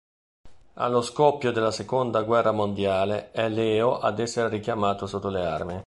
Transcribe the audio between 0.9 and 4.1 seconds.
scoppio della Seconda guerra mondiale è Leo